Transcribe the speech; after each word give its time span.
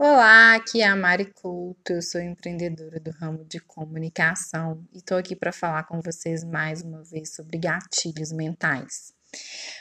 Olá, 0.00 0.54
aqui 0.54 0.80
é 0.80 0.86
a 0.86 0.94
Mari 0.94 1.24
Couto, 1.24 1.94
eu 1.94 2.00
sou 2.00 2.20
empreendedora 2.20 3.00
do 3.00 3.10
ramo 3.10 3.44
de 3.44 3.58
comunicação 3.58 4.86
e 4.94 4.98
estou 4.98 5.18
aqui 5.18 5.34
para 5.34 5.50
falar 5.50 5.88
com 5.88 6.00
vocês 6.00 6.44
mais 6.44 6.82
uma 6.82 7.02
vez 7.02 7.34
sobre 7.34 7.58
gatilhos 7.58 8.30
mentais. 8.30 9.12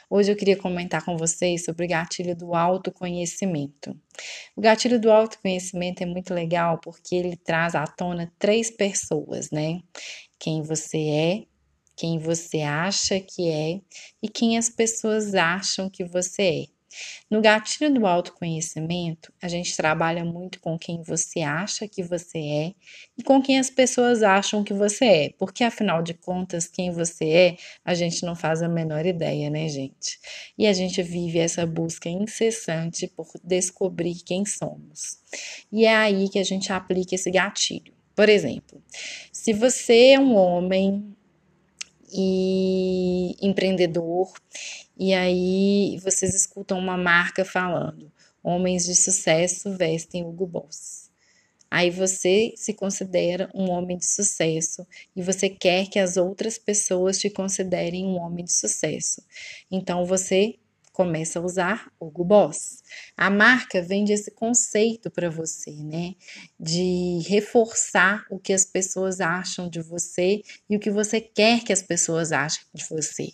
Hoje 0.09 0.31
eu 0.31 0.35
queria 0.35 0.57
comentar 0.57 1.05
com 1.05 1.15
vocês 1.15 1.63
sobre 1.63 1.85
o 1.85 1.87
gatilho 1.87 2.35
do 2.35 2.55
autoconhecimento. 2.55 3.95
O 4.55 4.61
gatilho 4.61 4.99
do 4.99 5.11
autoconhecimento 5.11 6.01
é 6.01 6.07
muito 6.07 6.33
legal 6.33 6.79
porque 6.79 7.15
ele 7.15 7.37
traz 7.37 7.75
à 7.75 7.85
tona 7.85 8.33
três 8.39 8.71
pessoas, 8.71 9.51
né? 9.51 9.81
Quem 10.39 10.63
você 10.63 10.97
é, 10.97 11.43
quem 11.95 12.17
você 12.17 12.61
acha 12.61 13.19
que 13.19 13.51
é 13.51 13.81
e 14.19 14.27
quem 14.27 14.57
as 14.57 14.67
pessoas 14.67 15.35
acham 15.35 15.87
que 15.87 16.03
você 16.03 16.41
é. 16.41 16.76
No 17.29 17.41
gatilho 17.41 17.93
do 17.93 18.05
autoconhecimento, 18.05 19.33
a 19.41 19.47
gente 19.47 19.75
trabalha 19.75 20.23
muito 20.23 20.59
com 20.59 20.77
quem 20.77 21.01
você 21.01 21.41
acha 21.41 21.87
que 21.87 22.03
você 22.03 22.37
é 22.37 22.73
e 23.17 23.23
com 23.23 23.41
quem 23.41 23.59
as 23.59 23.69
pessoas 23.69 24.23
acham 24.23 24.63
que 24.63 24.73
você 24.73 25.05
é, 25.05 25.29
porque 25.37 25.63
afinal 25.63 26.01
de 26.01 26.13
contas, 26.13 26.67
quem 26.67 26.91
você 26.91 27.29
é, 27.29 27.57
a 27.83 27.93
gente 27.93 28.25
não 28.25 28.35
faz 28.35 28.61
a 28.61 28.69
menor 28.69 29.05
ideia, 29.05 29.49
né, 29.49 29.67
gente? 29.67 30.19
E 30.57 30.65
a 30.67 30.73
gente 30.73 31.01
vive 31.03 31.39
essa 31.39 31.65
busca 31.65 32.09
incessante 32.09 33.07
por 33.07 33.27
descobrir 33.43 34.15
quem 34.25 34.45
somos. 34.45 35.17
E 35.71 35.85
é 35.85 35.95
aí 35.95 36.29
que 36.29 36.39
a 36.39 36.43
gente 36.43 36.71
aplica 36.71 37.15
esse 37.15 37.29
gatilho. 37.29 37.93
Por 38.15 38.29
exemplo, 38.29 38.81
se 39.31 39.53
você 39.53 40.13
é 40.13 40.19
um 40.19 40.35
homem 40.35 41.15
e 42.11 42.76
empreendedor 43.41 44.31
e 44.97 45.13
aí 45.13 45.97
vocês 46.03 46.33
escutam 46.33 46.79
uma 46.79 46.97
marca 46.97 47.45
falando: 47.45 48.11
homens 48.43 48.85
de 48.85 48.95
sucesso 48.95 49.75
vestem 49.75 50.25
Hugo 50.25 50.45
Boss. 50.45 51.07
Aí 51.69 51.89
você 51.89 52.53
se 52.55 52.73
considera 52.73 53.49
um 53.53 53.69
homem 53.69 53.97
de 53.97 54.05
sucesso 54.05 54.87
e 55.15 55.21
você 55.21 55.49
quer 55.49 55.87
que 55.87 55.99
as 55.99 56.15
outras 56.15 56.57
pessoas 56.57 57.19
te 57.19 57.29
considerem 57.29 58.05
um 58.05 58.17
homem 58.17 58.45
de 58.45 58.53
sucesso. 58.53 59.21
Então 59.69 60.05
você 60.05 60.55
começa 60.97 61.37
a 61.37 61.43
usar 61.43 61.91
Hugo 61.99 62.23
Boss. 62.23 62.81
A 63.15 63.29
marca 63.29 63.83
vende 63.83 64.11
esse 64.11 64.31
conceito 64.31 65.11
para 65.11 65.29
você, 65.29 65.69
né? 65.69 66.15
De 66.59 67.19
reforçar 67.27 68.25
o 68.31 68.39
que 68.39 68.51
as 68.51 68.65
pessoas 68.65 69.21
acham 69.21 69.69
de 69.69 69.79
você 69.79 70.41
e 70.67 70.75
o 70.75 70.79
que 70.79 70.89
você 70.89 71.21
quer 71.21 71.63
que 71.63 71.71
as 71.71 71.83
pessoas 71.83 72.31
achem 72.31 72.63
de 72.73 72.83
você. 72.89 73.31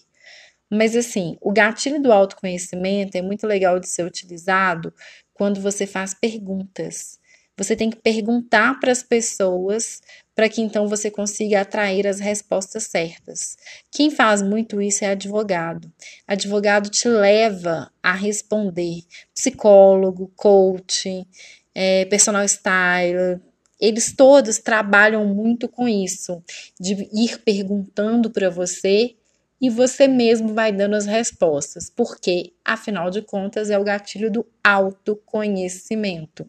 Mas 0.69 0.94
assim, 0.94 1.38
o 1.39 1.53
gatilho 1.53 2.02
do 2.02 2.11
autoconhecimento 2.11 3.17
é 3.17 3.22
muito 3.22 3.47
legal 3.47 3.80
de 3.80 3.88
ser 3.88 4.03
utilizado 4.03 4.94
quando 5.34 5.61
você 5.61 5.88
faz 5.88 6.14
perguntas. 6.14 7.17
Você 7.58 7.76
tem 7.76 7.90
que 7.90 7.98
perguntar 7.98 8.80
para 8.80 8.92
as 8.92 9.04
pessoas 9.04 10.02
para 10.36 10.50
que 10.50 10.62
então 10.62 10.88
você 10.88 11.12
consiga 11.12 11.62
atrair 11.62 12.08
as 12.08 12.20
respostas 12.20 12.86
certas. 12.86 13.56
Quem 13.92 14.09
faz 14.09 14.42
muito 14.42 14.82
isso 14.82 15.06
é 15.06 15.09
advogado. 15.09 15.92
Advogado 16.28 16.90
te 16.90 17.08
leva 17.08 17.92
a 18.02 18.14
responder. 18.14 19.04
Psicólogo, 19.34 20.31
coach, 20.36 21.28
é, 21.76 22.06
personal 22.06 22.48
style, 22.48 23.40
eles 23.80 24.14
todos 24.14 24.59
trabalham 24.59 25.26
muito 25.26 25.68
com 25.68 25.88
isso, 25.88 26.42
de 26.80 27.08
ir 27.14 27.40
perguntando 27.40 28.31
para 28.31 28.50
você 28.50 29.16
e 29.64 29.69
você 29.69 30.09
mesmo 30.09 30.53
vai 30.53 30.73
dando 30.73 30.94
as 30.94 31.06
respostas, 31.06 31.89
porque 31.89 32.52
afinal 32.66 33.09
de 33.09 33.22
contas 33.22 33.69
é 33.69 33.80
o 33.80 33.83
gatilho 33.86 34.30
do 34.30 34.45
autoconhecimento. 34.61 36.45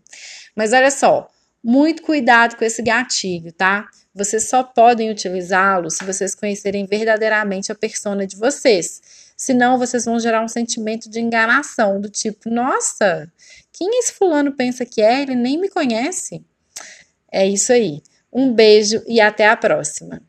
Mas 0.56 0.72
olha 0.72 0.90
só, 0.90 1.30
muito 1.62 2.02
cuidado 2.02 2.56
com 2.56 2.64
esse 2.64 2.82
gatilho, 2.82 3.52
tá? 3.52 3.88
Vocês 4.12 4.48
só 4.48 4.64
podem 4.64 5.12
utilizá-lo 5.12 5.92
se 5.92 6.02
vocês 6.02 6.34
conhecerem 6.34 6.86
verdadeiramente 6.86 7.70
a 7.70 7.76
persona 7.76 8.26
de 8.26 8.34
vocês. 8.34 9.00
Senão, 9.36 9.78
vocês 9.78 10.06
vão 10.06 10.18
gerar 10.18 10.44
um 10.44 10.48
sentimento 10.48 11.08
de 11.08 11.20
enganação, 11.20 12.00
do 12.00 12.10
tipo, 12.10 12.50
nossa, 12.50 13.30
quem 13.72 13.96
esse 14.00 14.12
fulano 14.12 14.56
pensa 14.56 14.84
que 14.84 15.00
é? 15.00 15.22
Ele 15.22 15.36
nem 15.36 15.56
me 15.56 15.68
conhece. 15.68 16.44
É 17.30 17.46
isso 17.46 17.72
aí. 17.72 18.02
Um 18.32 18.52
beijo 18.52 19.04
e 19.06 19.20
até 19.20 19.46
a 19.46 19.56
próxima. 19.56 20.20